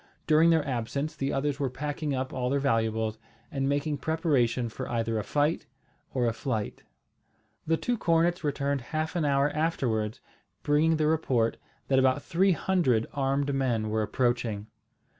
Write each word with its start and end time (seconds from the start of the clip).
During 0.25 0.49
their 0.49 0.67
absence 0.67 1.15
the 1.15 1.31
others 1.31 1.59
were 1.59 1.69
packing 1.69 2.15
up 2.15 2.33
all 2.33 2.49
their 2.49 2.57
valuables, 2.59 3.19
and 3.51 3.69
making 3.69 3.99
preparation 3.99 4.67
for 4.67 4.89
either 4.89 5.19
a 5.19 5.23
fight 5.23 5.67
or 6.11 6.25
a 6.25 6.33
flight. 6.33 6.81
The 7.67 7.77
two 7.77 7.99
cornets 7.99 8.43
returned 8.43 8.81
half 8.81 9.15
an 9.15 9.25
hour 9.25 9.51
afterwards, 9.51 10.19
bringing 10.63 10.97
the 10.97 11.05
report, 11.05 11.57
that 11.87 11.99
about 11.99 12.23
three 12.23 12.53
hundred 12.53 13.05
armed 13.13 13.53
men 13.53 13.91
were 13.91 14.01
approaching. 14.01 14.65